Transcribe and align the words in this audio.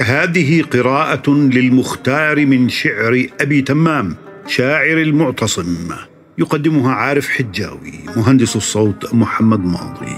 هذه 0.00 0.62
قراءة 0.62 1.30
للمختار 1.30 2.46
من 2.46 2.68
شعر 2.68 3.26
أبي 3.40 3.62
تمام 3.62 4.16
شاعر 4.46 4.98
المعتصم. 4.98 5.88
يقدمها 6.38 6.92
عارف 6.92 7.28
حجاوي 7.28 7.92
مهندس 8.16 8.56
الصوت 8.56 9.14
محمد 9.14 9.64
ماضي. 9.64 10.16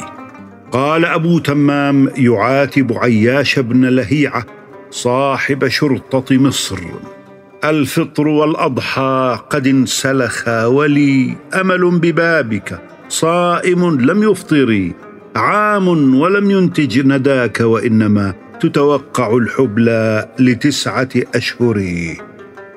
قال 0.73 1.05
أبو 1.05 1.39
تمام 1.39 2.11
يعاتب 2.17 2.93
عياش 2.93 3.59
بن 3.59 3.85
لهيعة 3.85 4.47
صاحب 4.91 5.69
شرطة 5.69 6.37
مصر. 6.37 6.79
الفطر 7.65 8.29
والأضحى 8.29 9.39
قد 9.51 9.67
انسلخا 9.67 10.67
ولي 10.67 11.37
أمل 11.61 11.99
ببابك 11.99 12.81
صائم 13.09 14.01
لم 14.01 14.23
يفطري. 14.23 14.93
عام 15.37 16.15
ولم 16.15 16.51
ينتج 16.51 17.07
نداك 17.07 17.61
وإنما 17.61 18.35
تتوقع 18.61 19.37
الحبلى 19.37 20.29
لتسعة 20.39 21.09
أشهر. 21.35 21.83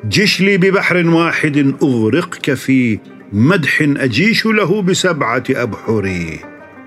جش 0.06 0.42
لي 0.42 0.58
ببحر 0.58 1.08
واحد 1.08 1.76
أغرقك 1.84 2.54
في 2.54 3.00
مدح 3.34 3.82
أجيش 3.82 4.46
له 4.46 4.82
بسبعة 4.82 5.44
أبحر. 5.50 6.30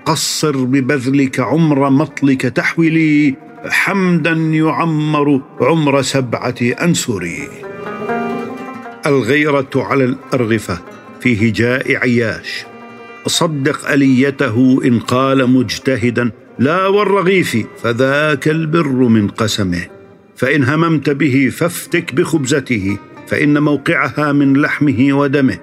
قصر 0.05 0.57
ببذلك 0.57 1.39
عمر 1.39 1.89
مطلك 1.89 2.41
تحوي 2.41 2.89
لي 2.89 3.35
حمدا 3.69 4.31
يعمر 4.31 5.41
عمر 5.61 6.01
سبعة 6.01 6.55
أنسر 6.61 7.29
الغيرة 9.05 9.69
على 9.75 10.03
الأرغفة 10.03 10.81
في 11.21 11.49
هجاء 11.49 11.95
عياش 11.95 12.70
صدق 13.27 13.89
أليته 13.89 14.81
إن 14.85 14.99
قال 14.99 15.49
مجتهدا 15.49 16.31
لا 16.59 16.87
والرغيف 16.87 17.57
فذاك 17.83 18.47
البر 18.47 18.93
من 18.93 19.27
قسمه. 19.27 19.81
فإن 20.35 20.63
هممت 20.63 21.09
به 21.09 21.49
فافتك 21.51 22.15
بخبزته 22.15 22.97
فإن 23.27 23.63
موقعها 23.63 24.31
من 24.31 24.53
لحمه 24.53 25.13
ودمه. 25.13 25.57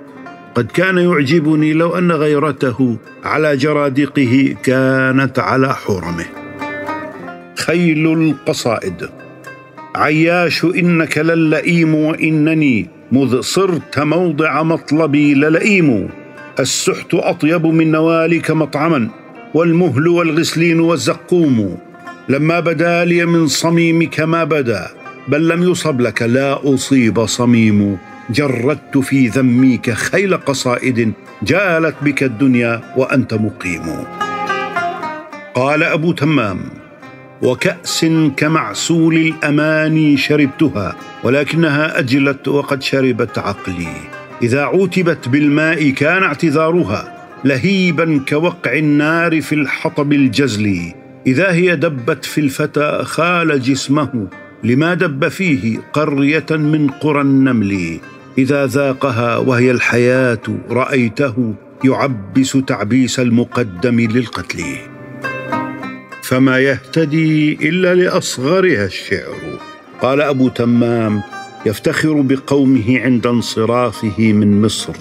قد 0.55 0.67
كان 0.67 0.99
يعجبني 0.99 1.73
لو 1.73 1.99
أن 1.99 2.13
غيرته 2.13 2.97
على 3.25 3.57
جرادقه 3.57 4.57
كانت 4.63 5.39
على 5.39 5.75
حرمه. 5.75 6.27
خيل 7.57 8.13
القصائد. 8.13 9.09
عياش 9.97 10.65
إنك 10.65 11.19
للئيم 11.19 11.95
وإنني 11.95 12.89
مذ 13.13 13.41
صرت 13.41 13.99
موضع 13.99 14.63
مطلبي 14.63 15.35
للئيم. 15.35 16.09
السحت 16.61 17.15
أطيب 17.15 17.67
من 17.67 17.91
نوالك 17.91 18.51
مطعما 18.51 19.09
والمهل 19.55 20.09
والغسلين 20.09 20.81
والزقوم. 20.81 21.79
لما 22.29 22.61
بدا 22.61 23.05
لي 23.05 23.27
من 23.27 23.47
صميمك 23.47 24.21
ما 24.21 24.45
بدا 24.45 24.87
بل 25.29 25.49
لم 25.49 25.63
يصب 25.71 26.01
لك 26.01 26.23
لا 26.23 26.75
أصيب 26.75 27.27
صميم. 27.27 27.99
جردت 28.31 28.99
في 28.99 29.29
ذميك 29.29 29.91
خيل 29.91 30.37
قصائد 30.37 31.13
جالت 31.43 31.95
بك 32.03 32.23
الدنيا 32.23 32.81
وأنت 32.97 33.35
مقيم. 33.35 34.05
قال 35.55 35.83
أبو 35.83 36.13
تمام 36.13 36.61
وكأس 37.43 38.07
كمعسول 38.37 39.17
الأماني 39.17 40.17
شربتها 40.17 40.97
ولكنها 41.25 41.99
أجلت 41.99 42.49
وقد 42.49 42.83
شربت 42.83 43.39
عقلي. 43.39 44.18
إذا 44.43 44.63
عوتبت 44.63 45.29
بالماء 45.29 45.91
كان 45.91 46.23
اعتذارها 46.23 47.29
لهيبا 47.45 48.21
كوقع 48.29 48.73
النار 48.73 49.41
في 49.41 49.55
الحطب 49.55 50.13
الجزلي 50.13 50.95
إذا 51.27 51.53
هي 51.53 51.77
دبت 51.77 52.25
في 52.25 52.41
الفتى 52.41 53.01
خال 53.05 53.63
جسمه 53.63 54.29
لما 54.65 54.95
دب 54.95 55.29
فيه 55.29 55.79
قرية 55.93 56.47
من 56.51 56.91
قرى 56.91 57.21
النمل. 57.21 58.01
إذا 58.39 58.67
ذاقها 58.67 59.37
وهي 59.37 59.71
الحياة 59.71 60.43
رأيته 60.71 61.55
يعبس 61.85 62.53
تعبيس 62.67 63.21
المقدم 63.21 64.01
للقتل. 64.01 64.65
فما 66.23 66.59
يهتدي 66.59 67.69
إلا 67.69 67.95
لأصغرها 67.95 68.85
الشعر. 68.85 69.59
قال 70.03 70.21
أبو 70.21 70.49
تمام 70.49 71.23
يفتخر 71.67 72.21
بقومه 72.21 73.01
عند 73.01 73.27
انصرافه 73.27 74.33
من 74.33 74.63
مصر. 74.63 74.93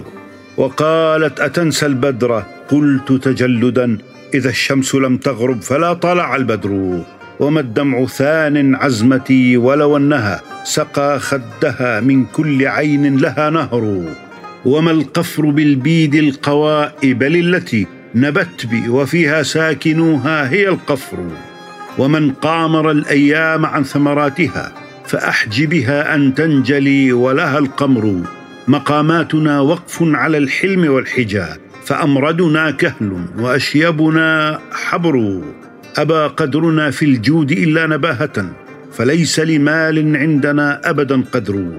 وقالت 0.58 1.40
أتنسى 1.40 1.86
البدر؟ 1.86 2.44
قلت 2.70 3.12
تجلدا 3.12 3.98
إذا 4.34 4.50
الشمس 4.50 4.96
لم 4.96 5.18
تغرب 5.18 5.62
فلا 5.62 5.94
طلع 5.94 6.36
البدر. 6.36 7.02
وما 7.40 7.60
الدمع 7.60 8.06
ثان 8.06 8.76
عزمتي 8.76 9.58
ولو 9.58 9.98
أنها 9.98 10.42
سقى 10.64 11.20
خدها 11.20 12.00
من 12.00 12.26
كل 12.26 12.68
عين 12.68 13.18
لها 13.18 13.50
نهر. 13.50 14.04
وما 14.66 14.92
القفر 14.92 15.50
بالبيد 15.50 16.16
القواء 16.16 16.96
بل 17.04 17.36
التي 17.36 17.88
نبت 18.16 18.66
بي 18.66 18.90
وفيها 18.90 19.44
ساكنوها 19.44 20.50
هي 20.50 20.70
القفر. 20.70 21.18
ومن 21.98 22.32
قامر 22.32 22.92
الأيام 22.92 23.66
عن 23.66 23.84
ثمراتها 23.84 24.87
فأحجبها 25.08 26.16
أن 26.16 26.34
تنجلي 26.34 27.14
ولها 27.14 27.58
القمر. 27.58 28.22
مقاماتنا 28.68 29.60
وقف 29.60 29.98
على 30.02 30.38
الحلم 30.38 30.92
والحجاب 30.92 31.58
فامردنا 31.86 32.72
كهل 32.72 33.26
وأشيبنا 33.40 34.60
حبر. 34.72 35.42
ابى 35.98 36.28
قدرنا 36.38 36.92
في 36.92 37.06
الجود 37.06 37.52
إلا 37.52 37.88
نباهة 37.88 38.52
فليس 38.94 39.40
لمال 39.40 40.18
عندنا 40.18 40.90
أبدا 40.90 41.24
قدر. 41.32 41.72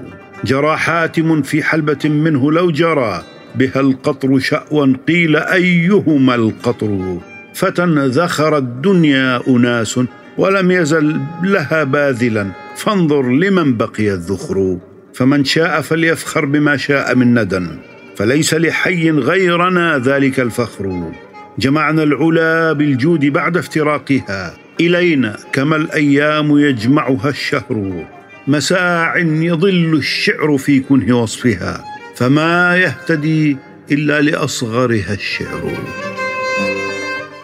جرى 0.43 0.77
حاتم 0.77 1.41
في 1.41 1.63
حلبة 1.63 2.09
منه 2.09 2.51
لو 2.51 2.71
جرى 2.71 3.23
بها 3.55 3.79
القطر 3.79 4.39
شأوا 4.39 4.93
قيل 5.07 5.35
أيهما 5.35 6.35
القطر. 6.35 7.17
فتى 7.53 7.85
ذخر 7.85 8.57
الدنيا 8.57 9.41
أناس 9.47 9.99
ولم 10.37 10.71
يزل 10.71 11.19
لها 11.43 11.83
باذلا. 11.83 12.51
فانظر 12.79 13.21
لمن 13.21 13.77
بقي 13.77 14.13
الذخر. 14.13 14.77
فمن 15.13 15.45
شاء 15.45 15.81
فليفخر 15.81 16.45
بما 16.45 16.77
شاء 16.77 17.15
من 17.15 17.39
ندى 17.39 17.67
فليس 18.15 18.53
لحي 18.53 19.11
غيرنا 19.11 19.97
ذلك 19.97 20.39
الفخر. 20.39 21.11
جمعنا 21.59 22.03
العلا 22.03 22.73
بالجود 22.73 23.25
بعد 23.25 23.57
افتراقها 23.57 24.53
إلينا 24.79 25.37
كما 25.53 25.75
الأيام 25.75 26.57
يجمعها 26.57 27.29
الشهر. 27.29 28.05
مساع 28.47 29.17
يضل 29.17 29.93
الشعر 29.93 30.57
في 30.57 30.79
كنه 30.79 31.21
وصفها 31.21 31.85
فما 32.15 32.77
يهتدي 32.77 33.57
إلا 33.91 34.21
لأصغرها 34.21 35.13
الشعر. 35.13 35.77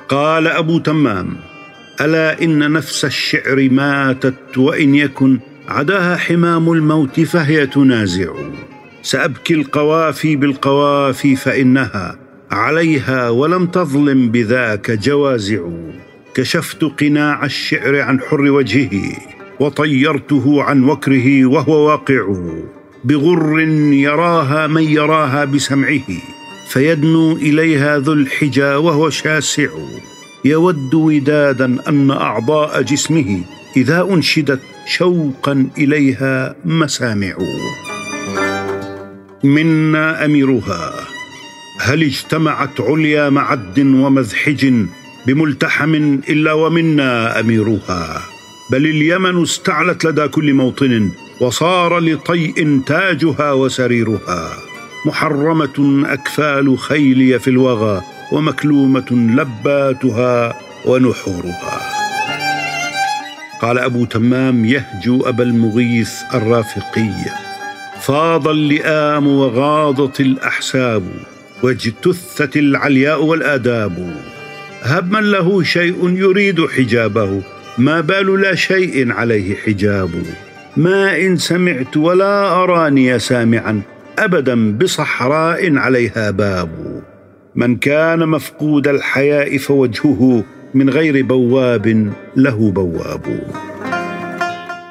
قال 0.09 0.47
أبو 0.47 0.79
تمام 0.79 1.38
ألا 2.02 2.42
إن 2.44 2.72
نفس 2.72 3.06
الشعر 3.06 3.70
ماتت 3.72 4.58
وإن 4.58 4.96
يكن 4.96 5.40
عداها 5.68 6.16
حمام 6.16 6.72
الموت 6.72 7.20
فهي 7.20 7.68
تنازع. 7.68 8.34
سأبكي 9.02 9.54
القوافي 9.54 10.36
بالقوافي 10.36 11.36
فإنها 11.36 12.20
عليها 12.52 13.30
ولم 13.30 13.68
تظلم 13.68 14.30
بذاك 14.30 14.92
جوازع. 14.92 15.62
كشفت 16.34 16.84
قناع 16.84 17.46
الشعر 17.46 18.02
عن 18.02 18.20
حر 18.20 18.42
وجهه 18.42 19.18
وطيرته 19.60 20.64
عن 20.64 20.84
وكره 20.84 21.46
وهو 21.46 21.88
واقع. 21.88 22.36
بغر 23.04 23.60
يراها 23.94 24.68
من 24.68 24.84
يراها 24.84 25.46
بسمعه 25.46 26.08
فيدنو 26.68 27.32
إليها 27.32 28.00
ذو 28.00 28.14
الحجى 28.14 28.76
وهو 28.76 29.10
شاسع. 29.10 29.70
يود 30.46 30.94
ودادا 30.94 31.78
أن 31.90 32.12
أعضاء 32.12 32.82
جسمه 32.82 33.42
إذا 33.78 34.02
أنشدت 34.02 34.59
شوقا 34.86 35.68
إليها 35.78 36.56
مسامع. 36.66 37.38
منا 39.44 40.26
أميرها 40.26 40.94
هل 41.80 42.03
اجتمعت 42.03 42.82
عليا 42.82 43.30
معد 43.30 43.80
ومذحج 43.80 44.74
بملتحم 45.28 45.96
إلا 46.30 46.53
ومنا 46.53 47.40
أميرها؟ 47.40 48.22
بل 48.72 48.86
اليمن 48.86 49.41
استعلت 49.41 50.06
لدى 50.06 50.28
كل 50.28 50.53
موطن 50.53 51.09
وصار 51.41 52.00
لطيء 52.00 52.82
تاجها 52.86 53.52
وسريرها. 53.52 54.52
محرمة 55.06 56.03
أكفال 56.06 56.80
خيلي 56.80 57.40
في 57.40 57.50
الوغى 57.50 58.15
ومكلومة 58.32 59.12
لباتها 59.12 60.54
ونحورها. 60.86 61.82
قال 63.62 63.80
أبو 63.80 64.06
تمام 64.06 64.66
يهجو 64.66 65.22
أبا 65.22 65.44
المغيث 65.44 66.14
الرافقي 66.34 67.12
فاض 68.02 68.48
اللئام 68.48 69.28
وغاضت 69.28 70.20
الأحساب 70.20 71.04
واجتثت 71.64 72.58
العلياء 72.58 73.24
والآداب. 73.24 74.16
هب 74.82 75.12
من 75.12 75.32
له 75.32 75.64
شيء 75.64 76.10
يريد 76.10 76.68
حجابه 76.68 77.42
ما 77.78 78.02
بال 78.02 78.42
لا 78.42 78.56
شيء 78.56 79.12
عليه 79.12 79.56
حجاب. 79.56 80.12
ما 80.78 81.18
إن 81.18 81.38
سمعت 81.38 81.98
ولا 81.98 82.64
أراني 82.64 83.20
سامعا 83.20 83.82
ابدا 84.20 84.78
بصحراء 84.78 85.78
عليها 85.78 86.32
باب. 86.32 86.95
من 87.55 87.75
كان 87.75 88.28
مفقود 88.29 88.87
الحياء 88.87 89.57
فوجهه 89.57 90.43
من 90.73 90.90
غير 90.90 91.25
بواب 91.25 92.13
له 92.35 92.72
بواب. 92.72 93.40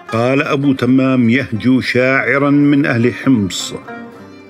قال 0.08 0.42
أبو 0.42 0.72
تمام 0.72 1.30
يهجو 1.30 1.80
شاعرا 1.80 2.50
من 2.50 2.86
أهل 2.86 3.14
حمص 3.14 3.74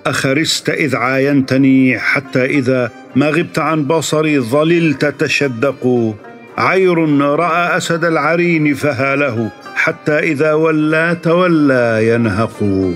أخرست 0.07 0.71
إذ 0.71 0.97
عاينتني 0.97 1.99
حتى 1.99 2.45
إذا 2.45 2.91
ما 3.17 3.29
غبت 3.29 3.59
عن 3.59 3.85
بصري 3.85 4.41
ظللت 4.41 5.05
تشدق. 5.05 6.15
عير 6.59 7.21
رأى 7.21 7.77
أسد 7.77 8.05
العرين 8.05 8.75
فهاله 8.75 9.51
حتى 9.75 10.19
إذا 10.19 10.53
ولى 10.53 11.17
تولى 11.23 12.09
ينهق. 12.09 12.91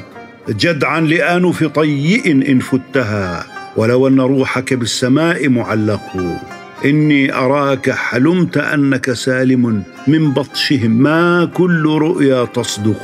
جدعا 0.49 1.01
لآنف 1.01 1.65
طيئ 1.65 2.33
إن 2.33 2.59
فتها. 2.59 3.58
ولو 3.79 4.09
أن 4.09 4.21
روحك 4.21 4.75
بالسماء 4.75 5.49
معلق 5.49 6.39
إني 6.85 7.35
أراك 7.35 7.91
حلمت 7.91 8.57
أنك 8.57 9.13
سالم 9.13 9.83
من 10.07 10.31
بطشهم 10.31 10.91
ما 10.91 11.45
كل 11.45 11.85
رؤيا 11.85 12.45
تصدق. 12.45 13.03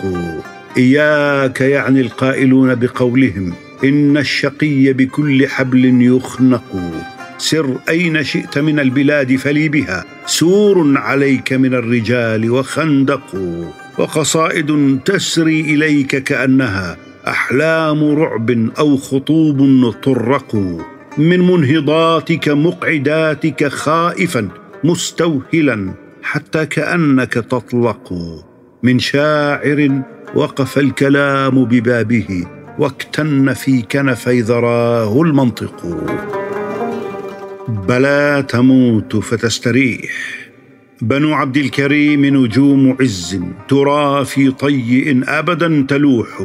إياك 0.77 1.61
يعني 1.61 2.01
القائلون 2.01 2.75
بقولهم 2.75 3.53
إن 3.85 4.17
الشقي 4.17 4.93
بكل 4.93 5.49
حبل 5.49 6.03
يخنق. 6.03 7.03
سر 7.39 7.79
أين 7.89 8.25
شئت 8.25 8.59
من 8.59 8.81
البلاد 8.81 9.37
فلي 9.37 9.69
بها 9.69 10.05
سور 10.27 10.99
عليك 10.99 11.53
من 11.53 11.75
الرجال 11.75 12.51
وخندق. 12.51 13.35
وقصائد 13.99 14.99
تسري 15.05 15.61
إليك 15.61 16.17
كأنها 16.17 16.97
أحلام 17.29 18.19
رعب 18.19 18.51
أو 18.79 18.97
خطوب 18.97 19.91
طرق 20.03 20.55
من 21.19 21.41
منهضاتك 21.41 22.49
مقعداتك 22.49 23.69
خائفا 23.69 24.49
مستوهلا 24.85 25.95
حتى 26.23 26.67
كأنك 26.67 27.33
تطلق. 27.33 28.13
من 28.83 28.99
شاعر 28.99 30.03
وقف 30.35 30.79
الكلام 30.79 31.65
ببابه 31.65 32.47
واكتن 32.79 33.53
في 33.53 33.83
كنفي 33.83 34.41
ذراه 34.41 35.23
المنطق. 35.23 36.07
بلا 37.69 38.41
تموت 38.41 39.17
فتستريح. 39.17 40.11
بنو 41.03 41.35
عبد 41.35 41.57
الكريم 41.57 42.25
نجوم 42.25 42.97
عز 43.01 43.41
ترى 43.69 44.25
في 44.25 44.51
طيء 44.51 45.23
ابدا 45.27 45.87
تلوح. 45.89 46.43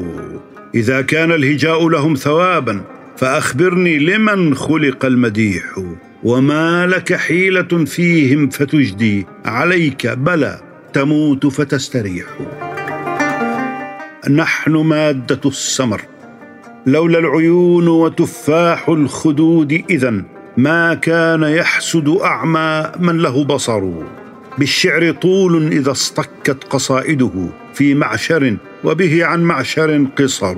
إذا 0.76 1.02
كان 1.02 1.32
الهجاء 1.32 1.90
لهم 1.90 2.16
ثوابا 2.16 2.82
فأخبرني 3.18 4.00
لمن 4.00 4.56
خلق 4.56 5.06
المديح 5.06 5.64
وما 6.24 6.88
لك 6.88 7.14
حيلة 7.14 7.86
فيهم 7.86 8.50
فتجدي 8.50 9.26
عليك 9.46 10.08
بلى 10.08 10.60
تموت 10.94 11.48
فتستريح. 11.48 12.26
نحن 14.30 14.72
مادة 14.72 15.42
السمر 15.46 16.02
لولا 16.86 17.20
العيون 17.20 17.88
وتفاح 17.88 18.90
الخدود 18.90 19.84
اذا 19.90 20.24
ما 20.58 20.94
كان 20.94 21.44
يحسد 21.44 22.10
أعمى 22.10 22.92
من 23.00 23.18
له 23.18 23.44
بصر. 23.44 23.92
بالشعر 24.60 25.12
طول 25.12 25.68
إذا 25.68 25.92
اصطكت 25.92 26.64
قصائده 26.70 27.50
في 27.74 27.94
معشر 27.94 28.58
وبه 28.84 29.26
عن 29.26 29.44
معشر 29.44 30.08
قصر. 30.18 30.56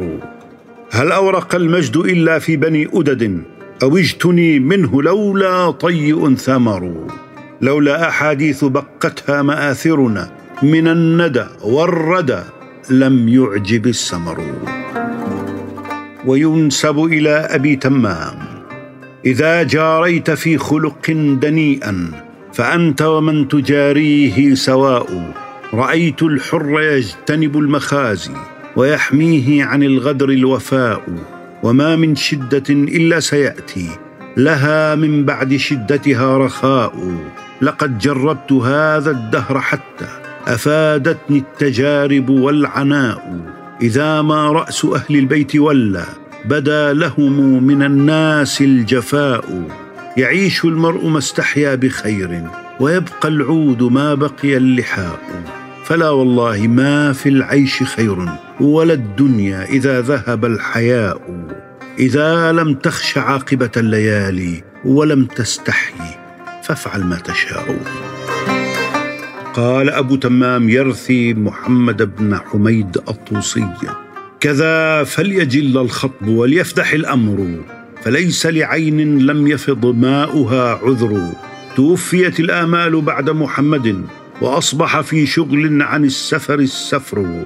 هل 0.91 1.11
أورق 1.11 1.55
المجد 1.55 1.97
إلا 1.97 2.39
في 2.39 2.55
بني 2.57 2.87
أدد؟ 2.93 3.43
أو 3.83 3.97
اجتني 3.97 4.59
منه 4.59 5.03
لولا 5.03 5.71
طيء 5.71 6.35
ثمر؟ 6.35 7.07
لولا 7.61 8.09
أحاديث 8.09 8.63
بقتها 8.63 9.41
مآثرنا 9.41 10.31
من 10.63 10.87
الندى 10.87 11.45
والردى 11.63 12.41
لم 12.89 13.29
يعجب 13.29 13.87
السمر. 13.87 14.41
وينسب 16.25 16.99
إلى 16.99 17.29
أبي 17.29 17.75
تمام 17.75 18.37
إذا 19.25 19.63
جاريت 19.63 20.31
في 20.31 20.57
خلق 20.57 21.11
دنيئا 21.41 22.30
فأنت 22.53 23.01
ومن 23.01 23.47
تجاريه 23.47 24.55
سواء. 24.55 25.33
رأيت 25.73 26.23
الحر 26.23 26.81
يجتنب 26.81 27.57
المخازي 27.57 28.33
ويحميه 28.75 29.63
عن 29.63 29.83
الغدر 29.83 30.29
الوفاء. 30.29 31.01
وما 31.63 31.95
من 31.95 32.15
شدة 32.15 32.63
إلا 32.69 33.19
سيأتي 33.19 33.89
لها 34.37 34.95
من 34.95 35.25
بعد 35.25 35.55
شدتها 35.55 36.37
رخاء. 36.37 37.17
لقد 37.61 37.97
جربت 37.97 38.51
هذا 38.51 39.11
الدهر 39.11 39.59
حتى 39.59 40.07
أفادتني 40.47 41.37
التجارب 41.37 42.29
والعناء. 42.29 43.39
إذا 43.81 44.21
ما 44.21 44.51
رأس 44.51 44.85
أهل 44.85 45.15
البيت 45.15 45.55
ولى 45.55 46.05
بدا 46.45 46.93
لهم 46.93 47.63
من 47.63 47.83
الناس 47.83 48.61
الجفاء. 48.61 49.67
يعيش 50.17 50.65
المرء 50.65 51.07
ما 51.07 51.17
استحيا 51.17 51.75
بخير 51.75 52.43
ويبقى 52.79 53.27
العود 53.27 53.83
ما 53.83 54.13
بقي 54.13 54.57
اللحاء. 54.57 55.19
فلا 55.85 56.09
والله 56.09 56.67
ما 56.67 57.13
في 57.13 57.29
العيش 57.29 57.83
خير 57.83 58.29
ولا 58.59 58.93
الدنيا 58.93 59.63
إذا 59.65 60.01
ذهب 60.01 60.45
الحياء. 60.45 61.21
إذا 61.99 62.51
لم 62.51 62.73
تخش 62.73 63.17
عاقبة 63.17 63.71
الليالي 63.77 64.63
ولم 64.85 65.25
تستحي 65.25 66.17
فافعل 66.63 67.03
ما 67.03 67.15
تشاء. 67.15 67.79
قال 69.53 69.89
أبو 69.89 70.15
تمام 70.15 70.69
يرثي 70.69 71.33
محمد 71.33 72.15
بن 72.15 72.37
حميد 72.37 72.97
الطوسي 73.09 73.67
كذا 74.39 75.03
فليجل 75.03 75.77
الخطب 75.77 76.27
وليفدح 76.27 76.93
الأمر. 76.93 77.63
فليس 78.03 78.45
لعين 78.45 79.19
لم 79.19 79.47
يفض 79.47 79.85
ماؤها 79.85 80.79
عذر. 80.83 81.31
توفيت 81.75 82.39
الآمال 82.39 83.01
بعد 83.01 83.29
محمد 83.29 84.05
وأصبح 84.41 85.01
في 85.01 85.25
شغل 85.25 85.81
عن 85.81 86.05
السفر 86.05 86.59
السفر. 86.59 87.45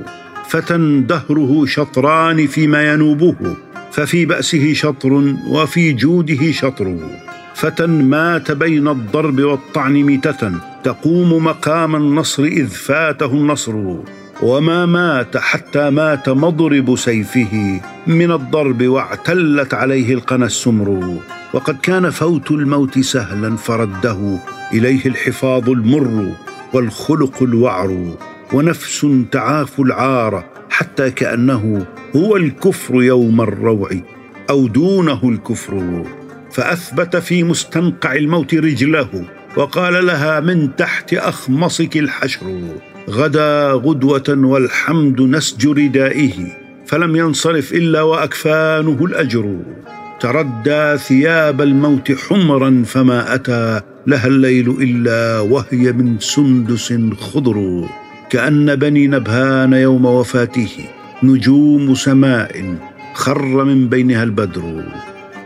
فتى 0.49 1.03
دهره 1.07 1.65
شطران 1.65 2.47
فيما 2.47 2.93
ينوبه 2.93 3.55
ففي 3.91 4.25
بأسه 4.25 4.73
شطر 4.73 5.13
وفي 5.47 5.93
جوده 5.93 6.51
شطر. 6.51 6.97
فتى 7.55 7.87
مات 7.87 8.51
بين 8.51 8.87
الضرب 8.87 9.39
والطعن 9.39 9.93
ميتة 9.93 10.51
تقوم 10.83 11.43
مقام 11.43 11.95
النصر 11.95 12.43
إذ 12.43 12.67
فاته 12.67 13.31
النصر. 13.31 13.95
وما 14.41 14.85
مات 14.85 15.37
حتى 15.37 15.89
مات 15.89 16.29
مضرب 16.29 16.95
سيفه 16.95 17.81
من 18.07 18.31
الضرب 18.31 18.83
واعتلت 18.83 19.73
عليه 19.73 20.13
القنا 20.13 20.45
السمر. 20.45 21.19
وقد 21.53 21.77
كان 21.77 22.09
فوت 22.09 22.51
الموت 22.51 22.99
سهلا 22.99 23.55
فرده 23.55 24.39
إليه 24.73 25.05
الحفاظ 25.05 25.69
المر 25.69 26.31
والخلق 26.73 27.43
الوعر. 27.43 28.17
ونفس 28.53 29.07
تعاف 29.31 29.79
العار 29.79 30.43
حتى 30.69 31.11
كأنه 31.11 31.85
هو 32.15 32.37
الكفر 32.37 33.03
يوم 33.03 33.41
الروع 33.41 33.89
أو 34.49 34.67
دونه 34.67 35.19
الكفر. 35.23 36.05
فأثبت 36.51 37.15
في 37.15 37.43
مستنقع 37.43 38.15
الموت 38.15 38.55
رجله 38.55 39.25
وقال 39.57 40.05
لها 40.05 40.39
من 40.39 40.75
تحت 40.75 41.13
أخمصك 41.13 41.97
الحشر. 41.97 42.61
غدا 43.09 43.71
غدوة 43.71 44.23
والحمد 44.29 45.21
نسج 45.21 45.67
ردائه 45.67 46.33
فلم 46.85 47.15
ينصرف 47.15 47.73
إلا 47.73 48.01
وأكفانه 48.01 49.05
الأجر. 49.05 49.59
تردى 50.19 50.97
ثياب 50.97 51.61
الموت 51.61 52.11
حمرا 52.11 52.83
فما 52.85 53.35
أتى 53.35 53.81
لها 54.07 54.27
الليل 54.27 54.69
إلا 54.69 55.39
وهي 55.39 55.91
من 55.91 56.19
سندس 56.19 56.93
خضر. 57.19 57.87
كأن 58.29 58.75
بني 58.75 59.07
نبهان 59.07 59.73
يوم 59.73 60.05
وفاته 60.05 60.71
نجوم 61.23 61.95
سماء 61.95 62.75
خر 63.13 63.63
من 63.63 63.89
بينها 63.89 64.23
البدر. 64.23 64.83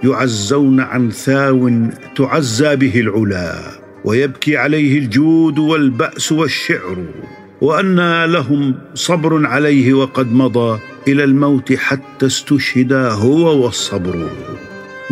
يعزون 0.04 0.80
عن 0.80 1.10
ثاو 1.10 1.72
تعزى 2.16 2.76
به 2.76 3.00
العلا 3.00 3.56
ويبكي 4.06 4.58
عليه 4.58 5.00
الجود 5.00 5.60
والبأس 5.60 6.32
والشعر. 6.32 7.06
وانى 7.62 8.28
لهم 8.28 8.76
صبر 8.94 9.46
عليه 9.48 9.94
وقد 9.94 10.32
مضى 10.34 10.80
إلى 11.08 11.24
الموت 11.24 11.74
حتى 11.74 12.26
استشهدا 12.26 13.10
هو 13.10 13.64
والصبر. 13.64 14.30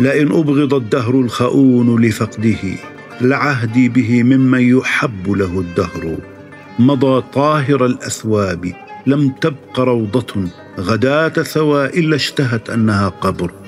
لئن 0.00 0.26
أبغض 0.32 0.74
الدهر 0.74 1.14
الخؤون 1.20 2.04
لفقده 2.04 2.62
لعهدي 3.20 3.88
به 3.88 4.22
ممن 4.22 4.78
يحب 4.78 5.30
له 5.30 5.60
الدهر. 5.60 6.16
مضى 6.78 7.24
طاهر 7.32 7.86
الأثواب 7.86 8.72
لم 9.06 9.28
تبق 9.40 9.80
روضة 9.80 10.48
غداة 10.80 11.28
ثوى 11.28 11.86
إلا 11.86 12.16
اشتهت 12.16 12.70
أنها 12.70 13.08
قبره 13.08 13.62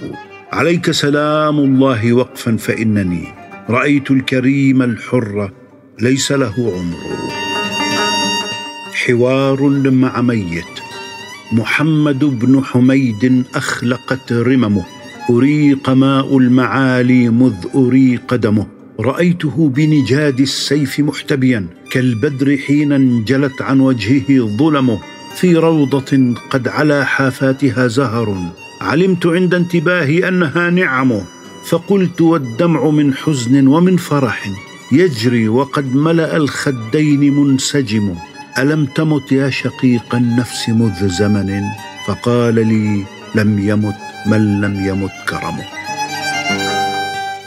عليك 0.52 0.90
سلام 0.90 1.58
الله 1.58 2.12
وقفا 2.12 2.56
فإنني 2.56 3.24
رأيت 3.70 4.10
الكريم 4.10 4.82
الحر 4.82 5.50
ليس 6.00 6.32
له 6.32 6.54
عمر. 6.58 7.49
حوار 8.94 9.62
مع 9.90 10.20
ميت. 10.20 10.64
محمد 11.52 12.24
بن 12.24 12.64
حميد 12.64 13.44
أخلقت 13.54 14.32
رممه. 14.32 14.84
أريق 15.30 15.90
ماء 15.90 16.38
المعالي 16.38 17.28
مذ 17.28 17.54
أريق 17.74 18.34
دمه. 18.34 18.66
رأيته 19.00 19.72
بنجاد 19.74 20.40
السيف 20.40 21.00
محتبيا. 21.00 21.66
كالبدر 21.90 22.56
حين 22.56 22.92
انجلت 22.92 23.62
عن 23.62 23.80
وجهه 23.80 24.56
ظلمه. 24.56 24.98
في 25.36 25.56
روضة 25.56 26.34
قد 26.50 26.68
علا 26.68 27.04
حافاتها 27.04 27.86
زهر. 27.86 28.52
علمت 28.80 29.26
عند 29.26 29.54
انتباهي 29.54 30.28
أنها 30.28 30.70
نعمه. 30.70 31.24
فقلت 31.68 32.20
والدمع 32.20 32.90
من 32.90 33.14
حزن 33.14 33.66
ومن 33.66 33.96
فرح. 33.96 34.50
يجري 34.92 35.48
وقد 35.48 35.94
ملأ 35.94 36.36
الخدين 36.36 37.36
منسجم. 37.36 38.14
ألم 38.58 38.84
تمت 38.84 39.32
يا 39.32 39.50
شقيق 39.50 40.14
النفس 40.14 40.68
مذ 40.68 41.08
زمن؟ 41.08 41.62
فقال 42.06 42.54
لي 42.54 43.04
لم 43.34 43.58
يمت 43.58 43.96
من 44.26 44.60
لم 44.60 44.86
يمت 44.86 45.12
كرمه. 45.28 45.64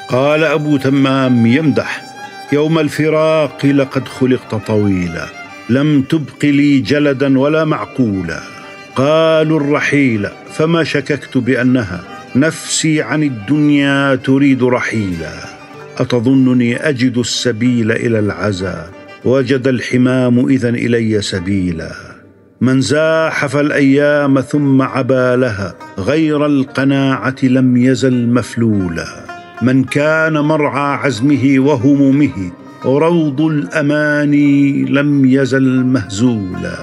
قال 0.09 0.43
أبو 0.43 0.77
تمام 0.77 1.45
يمدح 1.45 2.01
يوم 2.53 2.79
الفراق 2.79 3.65
لقد 3.65 4.07
خلقت 4.07 4.55
طويلا 4.55 5.25
لم 5.69 6.01
تبق 6.01 6.45
لي 6.45 6.79
جلدا 6.79 7.39
ولا 7.39 7.65
معقولا. 7.65 8.39
قالوا 8.95 9.59
الرحيل 9.59 10.27
فما 10.53 10.83
شككت 10.83 11.37
بأنها 11.37 12.03
نفسي 12.35 13.01
عن 13.01 13.23
الدنيا 13.23 14.15
تريد 14.15 14.63
رحيلا. 14.63 15.33
أتظنني 15.97 16.89
أجد 16.89 17.17
السبيل 17.17 17.91
إلى 17.91 18.19
العزا 18.19 18.89
وجد 19.25 19.67
الحمام 19.67 20.47
اذا 20.47 20.69
إلي 20.69 21.21
سبيلا. 21.21 21.91
من 22.61 22.81
زاحف 22.81 23.57
الأيام 23.57 24.41
ثم 24.41 24.81
عبا 24.81 25.35
لها 25.35 25.75
غير 25.99 26.45
القناعة 26.45 27.35
لم 27.43 27.77
يزل 27.77 28.27
مفلولا. 28.27 29.07
من 29.61 29.83
كان 29.83 30.33
مرعى 30.33 30.97
عزمه 30.97 31.55
وهمومه 31.57 32.51
روض 32.85 33.41
الأماني 33.41 34.85
لم 34.85 35.25
يزل 35.25 35.83
مهزولا. 35.83 36.77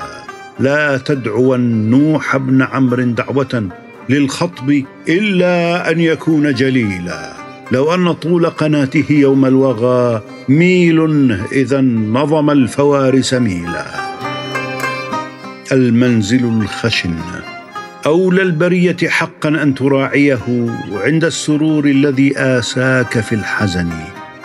لا 0.60 0.96
تدعو 0.96 1.56
نوح 1.56 2.36
بن 2.36 2.62
عمرو 2.62 3.02
دعوة 3.02 3.68
للخطب 4.08 4.82
إلا 5.08 5.90
أن 5.90 6.00
يكون 6.00 6.54
جليلا. 6.54 7.49
لو 7.72 7.94
أن 7.94 8.12
طول 8.12 8.46
قناته 8.46 9.04
يوم 9.10 9.46
الوغى 9.46 10.22
ميل 10.48 11.32
إذا 11.52 11.80
نظم 11.80 12.50
الفوارس 12.50 13.34
ميلا. 13.34 13.86
المنزل 15.72 16.44
الخشن 16.44 17.14
أولى 18.06 18.42
البرية 18.42 18.96
حقا 19.08 19.48
أن 19.48 19.74
تراعيه 19.74 20.66
عند 20.92 21.24
السرور 21.24 21.84
الذي 21.84 22.38
آساك 22.38 23.20
في 23.20 23.34
الحزن. 23.34 23.90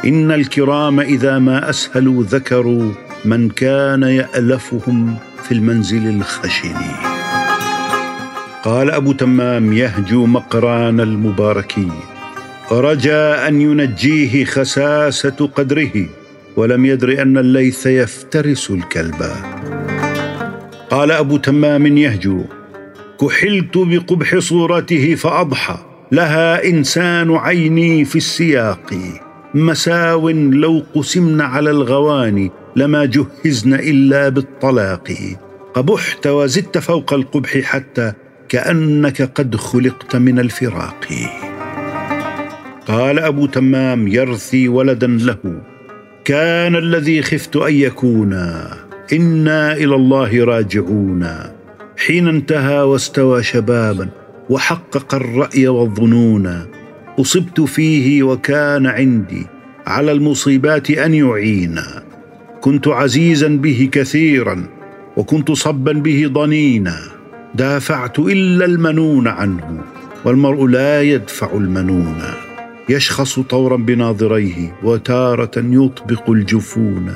إن 0.05 0.31
الكرام 0.31 0.99
إذا 0.99 1.39
ما 1.39 1.69
أسهلوا 1.69 2.23
ذكروا 2.23 2.91
من 3.25 3.49
كان 3.49 4.03
يألفهم 4.03 5.17
في 5.43 5.51
المنزل 5.51 6.09
الخشن. 6.09 6.75
قال 8.63 8.91
أبو 8.91 9.11
تمام 9.13 9.73
يهجو 9.73 10.25
مقران 10.25 10.99
المباركين 10.99 12.14
رجا 12.71 13.47
أن 13.47 13.61
ينجيه 13.61 14.45
خساسة 14.45 15.49
قدره 15.55 16.05
ولم 16.55 16.85
يدر 16.85 17.21
أن 17.21 17.37
الليث 17.37 17.85
يفترس 17.85 18.71
الكلب. 18.71 19.25
قال 20.89 21.11
أبو 21.11 21.37
تمام 21.37 21.97
يهجو 21.97 22.45
كحلت 23.21 23.77
بقبح 23.77 24.37
صورته 24.37 25.15
فأضحى 25.15 25.77
لها 26.11 26.69
إنسان 26.69 27.35
عيني 27.35 28.05
في 28.05 28.15
السياق. 28.15 28.93
مساو 29.53 30.29
لو 30.29 30.83
قسمن 30.95 31.41
على 31.41 31.71
الغواني 31.71 32.51
لما 32.75 33.05
جهزن 33.05 33.73
إلا 33.73 34.29
بالطلاق. 34.29 35.13
قبحت 35.73 36.27
وزدت 36.27 36.77
فوق 36.77 37.13
القبح 37.13 37.57
حتى 37.57 38.13
كأنك 38.49 39.21
قد 39.21 39.55
خلقت 39.55 40.15
من 40.15 40.39
الفراق. 40.39 41.07
قال 42.87 43.19
أبو 43.19 43.45
تمام 43.45 44.07
يرثي 44.07 44.67
ولدا 44.67 45.07
له. 45.07 45.61
كان 46.25 46.75
الذي 46.75 47.21
خفت 47.21 47.55
أن 47.55 47.73
يكونا 47.73 48.73
إنا 49.13 49.73
إلى 49.73 49.95
الله 49.95 50.45
راجعون. 50.45 51.27
حين 51.97 52.27
انتهى 52.27 52.81
واستوى 52.81 53.43
شبابا 53.43 54.09
وحقق 54.49 55.15
الرأي 55.15 55.67
والظنون. 55.67 56.59
أصبت 57.19 57.61
فيه 57.61 58.23
وكان 58.23 58.87
عندي 58.87 59.47
على 59.87 60.11
المصيبات 60.11 60.91
أن 60.91 61.13
يعينا 61.13 62.03
كنت 62.61 62.87
عزيزا 62.87 63.47
به 63.47 63.89
كثيرا 63.91 64.63
وكنت 65.17 65.51
صبا 65.51 65.91
به 65.93 66.27
ضنينا. 66.27 66.97
دافعت 67.55 68.19
إلا 68.19 68.65
المنون 68.65 69.27
عنه 69.27 69.81
والمرء 70.25 70.65
لا 70.67 71.01
يدفع 71.01 71.53
المنون. 71.53 72.44
يشخص 72.89 73.39
طورا 73.39 73.77
بناظريه 73.77 74.75
وتارة 74.83 75.51
يطبق 75.55 76.29
الجفون 76.29 77.13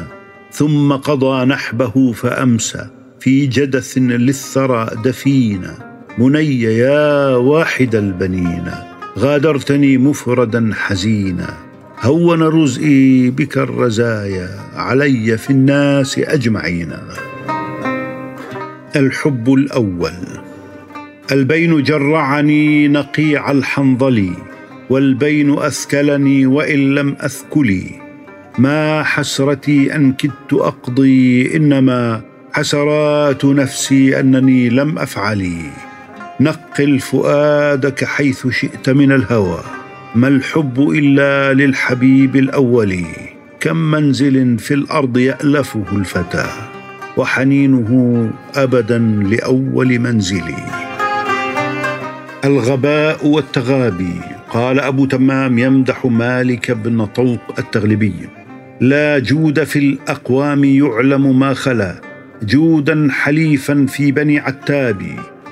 ثم 0.52 0.94
قضى 0.94 1.46
نحبه 1.46 2.12
فأمسى 2.12 2.88
في 3.20 3.48
جدث 3.48 3.98
للثرى 3.98 4.90
دفينا 5.06 5.90
مني 6.18 6.62
يا 6.62 7.36
واحد 7.36 7.96
البنين 7.96 8.72
غادرتني 9.18 9.98
مفردا 9.98 10.72
حزينا. 10.74 11.54
هون 12.02 12.44
رزئي 12.44 13.30
بك 13.30 13.58
الرزايا 13.58 14.50
علي 14.76 15.38
في 15.38 15.50
الناس 15.50 16.20
أجمعين. 16.20 16.94
الحب 18.96 19.54
الأول 19.54 20.14
البين 21.32 21.84
جرعني 21.84 22.88
نقيع 22.88 23.52
الحنظل 23.52 24.34
والبين 24.90 25.60
اثكلني 25.60 26.46
وإن 26.46 26.96
لم 26.96 27.16
أثكلي. 27.20 27.86
ما 28.58 29.04
حسرتي 29.04 29.96
أن 29.96 30.14
كدت 30.14 30.54
أقضي 30.54 31.56
إنما 31.56 32.22
حسرات 32.54 33.46
نفسي 33.46 34.20
أنني 34.20 34.70
لم 34.70 35.00
أفعلي. 35.00 35.58
نقل 36.40 37.00
فؤادك 37.00 38.04
حيث 38.04 38.48
شئت 38.48 38.90
من 38.90 39.12
الهوى. 39.12 39.60
ما 40.16 40.28
الحب 40.28 40.90
إلا 40.90 41.54
للحبيب 41.54 42.36
الأول؟ 42.36 43.06
كم 43.60 43.78
منزل 43.78 44.60
في 44.60 44.74
الأرض 44.74 45.18
يألفه 45.18 45.86
الفتى؟ 45.92 46.46
وحنينه 47.18 48.32
أبدا 48.56 48.98
لأول 49.30 50.00
منزلي. 50.00 50.64
الغباء 52.46 53.28
والتغابي 53.28 54.39
قال 54.50 54.80
أبو 54.80 55.06
تمام 55.06 55.60
يمدح 55.60 56.06
مالك 56.06 56.72
بن 56.72 57.06
طوق 57.06 57.40
التغلبي 57.60 58.14
لا 58.82 59.20
جود 59.20 59.64
في 59.64 59.80
الأقوام 59.80 60.64
يعلم 60.64 61.40
ما 61.40 61.54
خلا 61.54 62.02
جودا 62.44 63.08
حليفا 63.12 63.86
في 63.90 64.12
بني 64.12 64.40
عتاب 64.40 65.02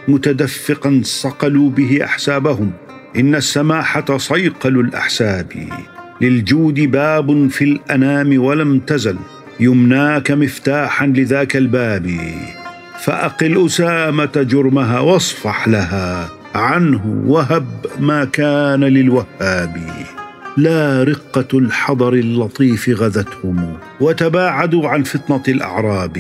متدفقا 0.08 1.02
صقلوا 1.04 1.70
به 1.70 2.00
أحسابهم 2.04 2.72
إن 3.16 3.36
السماحة 3.36 4.18
صيقل 4.18 4.80
الأحساب. 4.80 5.54
للجود 6.22 6.80
باب 6.80 7.48
في 7.50 7.64
الأنام 7.64 8.44
ولم 8.44 8.80
تزل 8.80 9.18
يمناك 9.60 10.32
مفتاحا 10.32 11.08
لذاك 11.08 11.56
الباب 11.56 12.20
فأقل 13.00 13.66
أسامة 13.66 14.32
جرمها 14.36 15.00
واصفح 15.00 15.68
لها. 15.68 16.30
عنه 16.58 17.24
وهب 17.26 17.66
ما 18.00 18.26
كان 18.26 18.84
للوهاب. 18.84 19.78
لا 20.58 21.04
رقة 21.04 21.58
الحضر 21.58 22.14
اللطيف 22.14 22.90
غذتهم 22.90 23.78
وتباعدوا 24.02 24.88
عن 24.88 25.04
فطنه 25.04 25.44
الأعراب. 25.48 26.18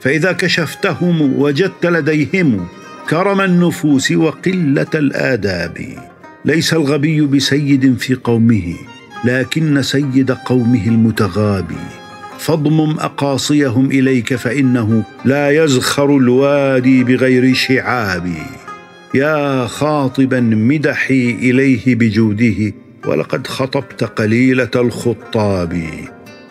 فإذا 0.00 0.32
كشفتهم 0.32 1.40
وجدت 1.40 1.86
لديهم 1.86 2.66
كرم 3.10 3.40
النفوس 3.40 4.12
وقلة 4.12 4.86
الآداب. 4.94 5.78
ليس 6.44 6.74
الغبي 6.74 7.20
بسيد 7.20 7.98
في 7.98 8.14
قومه 8.14 8.74
لكن 9.24 9.82
سيد 9.82 10.30
قومه 10.30 10.86
المتغابي 10.86 12.00
فاضمم 12.38 12.98
أقاصيهم 12.98 13.90
إليك 13.90 14.34
فإنه 14.34 15.02
لا 15.24 15.50
يزخر 15.64 16.16
الوادي 16.16 17.04
بغير 17.04 17.54
شعاب. 17.54 18.32
يا 19.14 19.66
خاطبا 19.66 20.40
مدحي 20.40 21.30
إليه 21.30 21.94
بجوده 21.94 22.72
ولقد 23.06 23.46
خطبت 23.46 24.04
قليلة 24.04 24.70
الخطاب. 24.76 25.82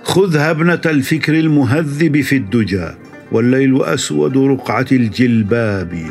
خذها 0.04 0.52
ابنه 0.52 0.82
الفكر 0.86 1.34
المهذب 1.34 2.22
في 2.22 2.36
الدجى 2.36 2.88
والليل 3.32 3.84
أسود 3.84 4.38
رقعة 4.38 4.86
الجلباب. 4.92 6.06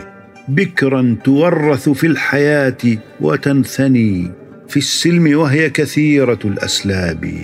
بكرا 0.48 1.16
تورث 1.24 1.88
في 1.88 2.06
الحياة 2.06 2.78
وتنثني 3.20 4.30
في 4.68 4.76
السلم 4.76 5.38
وهي 5.38 5.70
كثيرة 5.70 6.38
الأسلاب. 6.44 7.34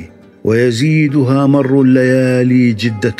ويزيدها 0.45 1.47
مر 1.47 1.81
الليالي 1.81 2.73
جدة 2.73 3.17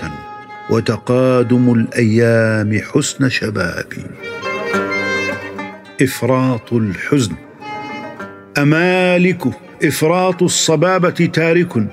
وتقادم 0.71 1.73
الأيام 1.73 2.81
حسن 2.93 3.29
شباب. 3.29 3.87
إفراط 6.03 6.73
الحزن. 6.73 7.35
أمالك 8.59 9.43
إفراط 9.85 10.43
الصبابة 10.43 11.11
تارك 11.11 11.87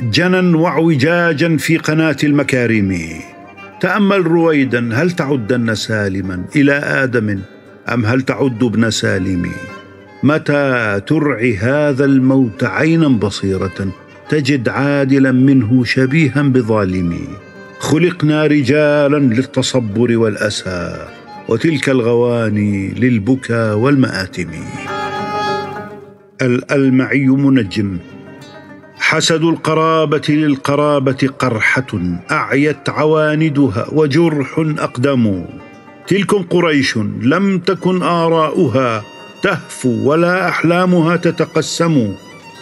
جنا 0.00 0.56
واعوجاجا 0.56 1.56
في 1.56 1.76
قناة 1.76 2.16
المكارم. 2.24 2.98
تأمل 3.80 4.26
رويدا 4.26 4.94
هل 4.94 5.10
تعدن 5.10 5.74
سالما؟ 5.74 6.44
إلى 6.56 6.72
آدم 6.72 7.38
أم 7.92 8.06
هل 8.06 8.22
تعد 8.22 8.62
ابن 8.62 8.90
سالم؟ 8.90 9.50
متى 10.22 11.00
ترعي 11.06 11.56
هذا 11.56 12.04
الموت 12.04 12.64
عينا 12.64 13.08
بصيرة؟ 13.08 13.88
تجد 14.28 14.68
عادلا 14.68 15.32
منه 15.32 15.84
شبيها 15.84 16.42
بظالم. 16.42 17.18
خلقنا 17.78 18.46
رجالا 18.46 19.18
للتصبر 19.18 20.16
والأسى. 20.16 21.06
وتلك 21.48 21.88
الغواني 21.88 22.88
للبكا 22.88 23.72
والمآتم. 23.72 24.50
الألمعي 26.42 27.26
منجم. 27.26 27.98
حسد 28.98 29.42
القرابة 29.42 30.22
للقرابة 30.28 31.28
قرحة 31.38 31.86
أعيت 32.30 32.88
عواندها 32.88 33.86
وجرح 33.92 34.58
أقدم. 34.58 35.44
تلكم 36.06 36.42
قريش 36.42 36.96
لم 37.22 37.58
تكن 37.58 38.02
آراؤها 38.02 39.02
تهفو 39.42 40.10
ولا 40.10 40.48
أحلامها 40.48 41.16
تتقسم. 41.16 42.14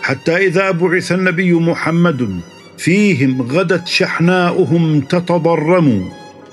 حتى 0.03 0.37
إذا 0.37 0.71
بعث 0.71 1.13
النبي 1.13 1.53
محمد 1.53 2.41
فيهم 2.79 3.43
غدت 3.43 3.87
شحناؤهم 3.87 5.01
تتضرم. 5.01 6.09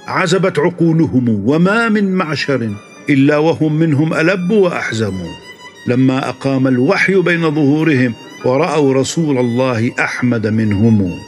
عزبت 0.10 0.60
عقولهم 0.60 1.44
وما 1.46 1.90
من 1.90 2.14
معشر 2.14 2.70
إلا 3.10 3.38
وهم 3.38 3.74
منهم 3.74 4.14
ألب 4.14 4.52
وأحزم. 4.52 5.14
لما 5.88 6.30
أقام 6.30 6.68
الوحي 6.68 7.16
بين 7.22 7.42
ظهورهم 7.42 8.14
ورأوا 8.46 8.94
رسول 8.94 9.38
الله 9.38 9.92
أحمد 10.00 10.48
منهم. 10.48 11.20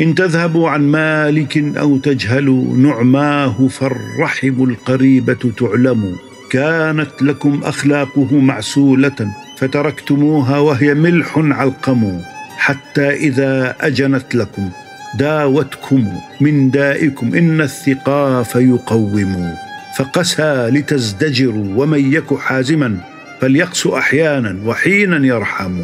إن 0.00 0.14
تذهبوا 0.14 0.70
عن 0.70 0.82
مالك 0.82 1.76
أو 1.76 1.96
تجهلوا 1.96 2.76
نعماه 2.76 3.68
فالرحم 3.68 4.64
القريبة 4.64 5.52
تعلم. 5.58 6.16
كانت 6.50 7.22
لكم 7.22 7.60
أخلاقه 7.64 8.34
معسولة 8.34 9.32
فتركتموها 9.58 10.58
وهي 10.58 10.94
ملح 10.94 11.38
علقم. 11.38 12.20
حتى 12.56 13.10
إذا 13.10 13.76
أجنت 13.80 14.34
لكم 14.34 14.70
داوتكم 15.18 16.08
من 16.40 16.70
دائكم 16.70 17.34
إن 17.34 17.60
الثقاف 17.60 18.54
يقوم. 18.54 19.54
فقسى 19.98 20.70
لتزدجروا 20.72 21.66
ومن 21.76 22.12
يك 22.12 22.34
حازما 22.34 22.96
فليقس 23.40 23.86
أحيانا 23.86 24.56
وحينا 24.66 25.26
يرحم. 25.26 25.80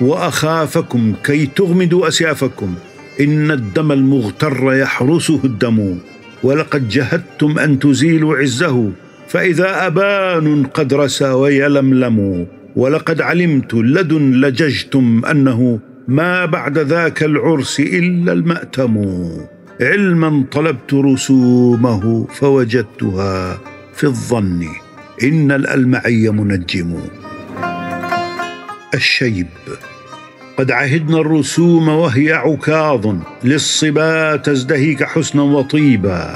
وأخافكم 0.00 1.14
كي 1.24 1.46
تغمدوا 1.46 2.08
أسيافكم 2.08 2.74
إن 3.20 3.50
الدم 3.50 3.92
المغتر 3.92 4.74
يحرسه 4.74 5.40
الدم. 5.44 5.98
ولقد 6.42 6.88
جهدتم 6.88 7.58
أن 7.58 7.78
تزيلوا 7.78 8.36
عزه 8.36 8.90
فإذا 9.28 9.86
أبان 9.86 10.64
قد 10.66 10.94
رسى 10.94 11.28
ويلملم. 11.28 12.46
ولقد 12.76 13.20
علمت 13.20 13.74
لدن 13.74 14.32
لججتم 14.32 15.22
أنه 15.30 15.78
ما 16.08 16.44
بعد 16.44 16.78
ذاك 16.78 17.22
العرس 17.22 17.80
إلا 17.80 18.32
المأتم. 18.32 19.24
علما 19.80 20.44
طلبت 20.52 20.94
رسومه 20.94 22.26
فوجدتها 22.34 23.58
في 23.94 24.04
الظن. 24.04 24.66
إن 25.22 25.52
الألمعي 25.52 26.30
منجم. 26.30 26.98
الشيب. 28.94 29.46
قد 30.58 30.70
عهدنا 30.70 31.18
الرسوم 31.18 31.88
وهي 31.88 32.32
عكاظ. 32.32 33.16
للصبا 33.44 34.36
تزدهيك 34.36 35.04
حسنا 35.04 35.42
وطيبا. 35.42 36.34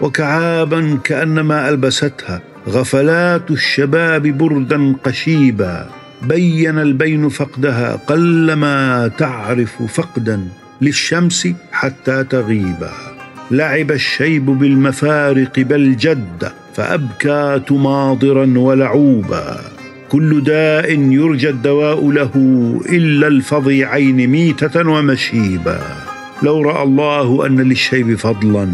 وكعابا 0.00 0.98
كأنما 1.04 1.68
ألبستها. 1.68 2.42
غفلات 2.68 3.50
الشباب 3.50 4.22
بردا 4.22 4.94
قشيبا. 5.04 5.97
بين 6.22 6.78
البين 6.78 7.28
فقدها 7.28 7.96
قلما 7.96 9.08
تعرف 9.08 9.82
فقدا 9.82 10.48
للشمس 10.80 11.48
حتى 11.72 12.24
تغيب 12.24 12.88
لعب 13.50 13.90
الشيب 13.90 14.46
بالمفارق 14.46 15.60
بل 15.60 15.96
جد 15.96 16.52
فأبكى 16.74 17.60
تماضرا 17.68 18.58
ولعوبا. 18.58 19.60
كل 20.08 20.42
داء 20.44 20.98
يرجى 20.98 21.48
الدواء 21.48 22.10
له 22.10 22.32
إلا 22.88 23.26
الفظيعين 23.26 24.26
ميتة 24.26 24.88
ومشيبا. 24.90 25.80
لو 26.42 26.62
رأى 26.62 26.82
الله 26.82 27.46
أن 27.46 27.60
للشيب 27.60 28.14
فضلا 28.14 28.68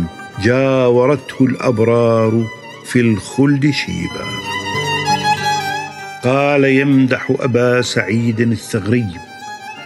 جاورته 0.45 1.37
الأبرار 1.41 2.45
في 2.85 3.01
الخلد 3.01 3.71
شيبا. 3.71 4.25
قال 6.25 6.65
يمدح 6.65 7.33
أبا 7.41 7.83
سعيد 7.83 8.41
الثغري 8.41 9.07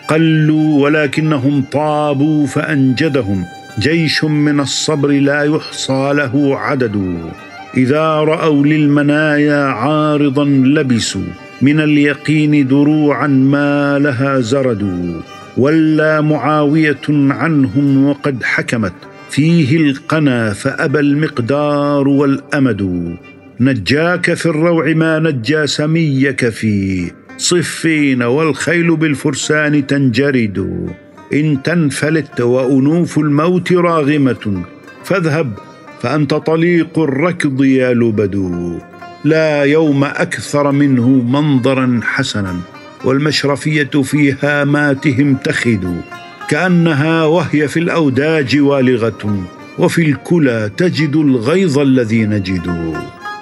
قلوا 0.08 0.82
ولكنهم 0.82 1.64
طابوا 1.72 2.46
فأنجدهم 2.46 3.44
جيش 3.78 4.24
من 4.24 4.60
الصبر 4.60 5.08
لا 5.08 5.42
يحصى 5.42 6.12
له 6.14 6.58
عدد. 6.58 7.18
إذا 7.76 8.04
رأوا 8.04 8.66
للمنايا 8.66 9.64
عارضا 9.64 10.44
لبسوا 10.44 11.30
من 11.62 11.80
اليقين 11.80 12.66
دروعا 12.66 13.26
ما 13.26 13.98
لها 13.98 14.40
زرد 14.40 15.12
ولى 15.56 16.22
معاوية 16.22 17.06
عنهم 17.10 18.04
وقد 18.04 18.42
حكمت 18.42 18.94
فيه 19.30 19.76
القنا 19.76 20.52
فأبى 20.52 21.00
المقدار 21.00 22.08
والأمد. 22.08 23.16
نجاك 23.60 24.34
في 24.34 24.46
الروع 24.46 24.92
ما 24.92 25.18
نجى 25.18 25.66
سميك 25.66 26.48
في. 26.48 27.10
صفين 27.38 28.22
والخيل 28.22 28.96
بالفرسان 28.96 29.86
تنجرد. 29.86 30.88
إن 31.32 31.62
تنفلت 31.62 32.40
وأنوف 32.40 33.18
الموت 33.18 33.72
راغمة. 33.72 34.62
فاذهب 35.04 35.52
فأنت 36.00 36.34
طليق 36.34 36.98
الركض 36.98 37.64
يا 37.64 37.94
لبد. 37.94 38.36
لا 39.24 39.62
يوم 39.62 40.04
أكثر 40.04 40.72
منه 40.72 41.08
منظرا 41.08 42.00
حسنا. 42.02 42.56
والمشرفية 43.04 44.02
في 44.02 44.34
هاماتهم 44.42 45.34
تخد. 45.34 46.00
كأنها 46.48 47.24
وهي 47.24 47.68
في 47.68 47.78
الأوداج 47.78 48.58
والغة. 48.60 49.44
وفي 49.78 50.02
الكلى 50.02 50.70
تجد 50.76 51.16
الغيظ 51.16 51.78
الذي 51.78 52.24
نجد. 52.24 52.94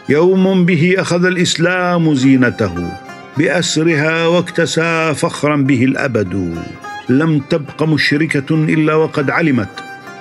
يوم 0.09 0.65
به 0.65 0.95
أخذ 0.99 1.25
الإسلام 1.25 2.15
زينته 2.15 2.93
بأسرها 3.39 4.27
واكتسى 4.27 5.15
فخرا 5.15 5.57
به 5.57 5.85
الأبد. 5.85 6.55
لم 7.09 7.39
تبق 7.39 7.83
مشركة 7.83 8.55
إلا 8.55 8.95
وقد 8.95 9.31
علمت 9.31 9.69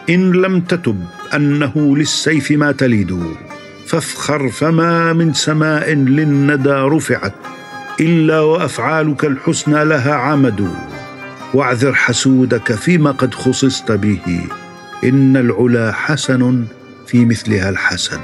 إن 0.09 0.31
لم 0.31 0.61
تتب 0.61 1.05
أنه 1.35 1.97
للسيف 1.97 2.51
ما 2.51 2.71
تلد 2.71 3.23
فافخر 3.87 4.49
فما 4.49 5.13
من 5.13 5.33
سماء 5.33 5.93
للندى 5.93 6.69
رفعت 6.69 7.33
إلا 7.99 8.39
وأفعالك 8.39 9.25
الحسنى 9.25 9.85
لها 9.85 10.13
عمد. 10.13 10.69
واعذر 11.53 11.93
حسودك 11.93 12.75
فيما 12.75 13.11
قد 13.11 13.33
خصصت 13.33 13.91
به. 13.91 14.41
إن 15.03 15.37
العلا 15.37 15.91
حسن 15.91 16.65
في 17.07 17.25
مثلها 17.25 17.69
الحسد. 17.69 18.21